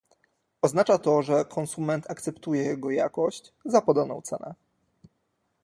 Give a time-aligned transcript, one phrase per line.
[0.61, 4.55] Oznacza to, że konsument akceptuje jego jakość za podaną cenę